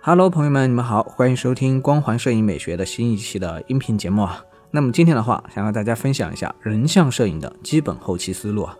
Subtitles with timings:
[0.00, 4.42] Hello，朋友们，你们好，欢迎收听光环摄影美学的新一期的音频节目啊。
[4.70, 8.76] 那么今天的话，想和大家分享一下人像摄影的基本后期思路啊。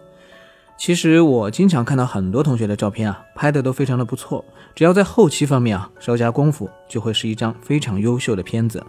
[0.79, 4.45] 其实我经常看到很多同学的照片啊，拍的都非常的不错，
[4.77, 8.83] 只要在后期方面啊稍加功夫，就会是一张非常优秀的片子。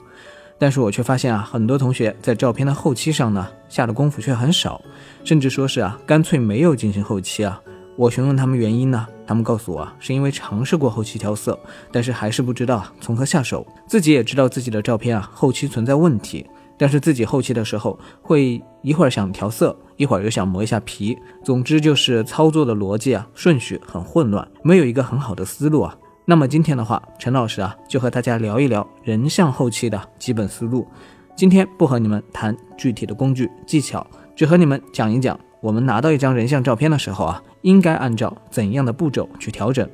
[0.60, 4.80] 但是我却发现啊，很多同学在照片的后期上呢，下的功夫却很少，
[5.24, 7.60] 甚至说是啊，干脆没有进行后期啊。
[8.00, 11.60] 我询问他们原因呢，他们告诉我啊，是因为尝试过后期调色，
[11.92, 13.68] 但是还是不知道从何下手。
[13.88, 25.94] 自己也知道自己的照片啊，后期存在问题，但是自己后期的时候会一会儿想调色，一会儿又想磨一下皮，总之就是操作的逻辑啊顺序很混乱，没有一个很好的思路啊。
[26.24, 30.88] 那么今天的话，陈老师啊就和大家聊一聊人像后期的基本思路。
[31.36, 34.08] 今天不和你们谈具体的工具技巧，
[34.38, 35.38] 只和你们讲一讲。
[35.62, 39.88] 我们拿到一张人像照片的时候啊，应该按照怎样的步骤去调整？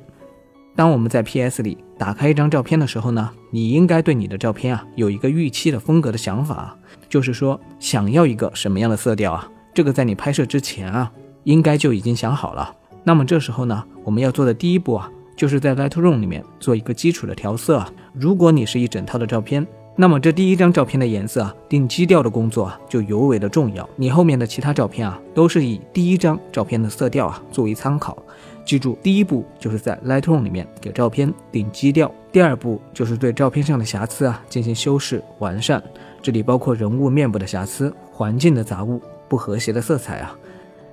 [0.74, 6.76] 当我们在 PS 里打开一张照片的时候呢，你应该对你的照片啊有一个预期的风格的想法，
[7.08, 9.50] 就是说想要一个什么样的色调啊？
[9.74, 11.10] 这个在你拍摄之前啊，
[11.44, 12.74] 应该就已经想好了。
[13.04, 17.84] 那么这时候呢，我们要做的第一步啊，就是在 Lightroom 里面做一个基础的调色。
[18.12, 19.66] 如果你是一整套的照片。
[19.98, 23.88] 那么这第一张照片的颜色啊，定基调的工作啊，就尤为的重要。
[23.96, 28.16] 你后面的其他照片啊，都是以第一张照片的色调啊作为参考。
[28.62, 35.82] 记住，第一步就是在 Lightroom 里面给照片定基调，第二步就是对照片上的瑕疵啊进行修饰完善。
[36.20, 40.36] 这里包括人物面部的瑕疵、环境的杂物、不和谐的色彩啊。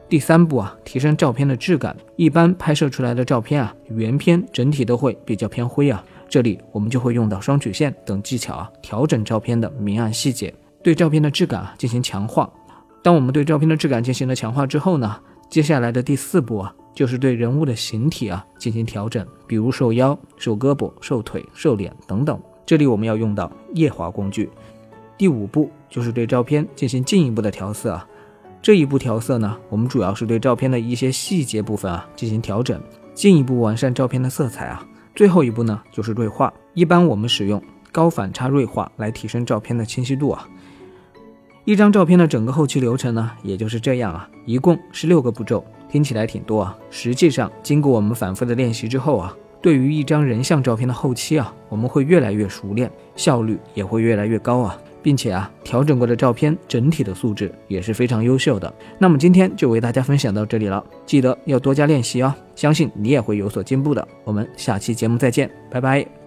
[0.07, 1.97] 第三步啊，提升照片的质感。
[2.15, 6.05] 一般拍摄出来的照片啊，原片整体都会比较偏灰啊。
[6.33, 12.51] 这里我们就会用到双曲线等技巧啊，调整照片的明暗细节，对照片的质感啊进行强化。
[13.03, 15.15] 当我们对照片的质感进行了强化之后呢，
[15.47, 22.41] 接下来的第四步啊，就是对人物的形体啊进行调整，比如瘦腰、瘦胳膊、瘦腿、瘦脸等等。
[22.65, 24.49] 这里我们要用到液化工具。
[25.15, 28.07] 第五步就是对照片进行进一步的调色啊。
[28.59, 32.81] 这一步调色呢，我们主要是对照片的一些细节部分啊进行调整，
[33.13, 34.83] 进一步完善照片的色彩啊。
[35.15, 36.53] 最后一步呢，就是锐化。
[36.73, 40.47] 一般我们使用高反差锐化来提升照片的清晰度啊。
[41.65, 46.77] 一张照片的整个后期流程呢，也就是这样啊，一共是六个步骤，听起来挺多啊。
[46.89, 54.77] 实际上，经过我们反复的练习之后啊，对于一张人像照片的后期啊，我们会越来越熟练，效率也会越来越高啊。
[55.03, 58.73] 并且啊，调整过的照片整体的素质也是非常优秀的。
[58.97, 64.07] 那么今天就为大家分享到这里了，记得要多加练习哦，相信你也会有所进步的。
[64.23, 66.22] 我们下期节目再见，拜拜。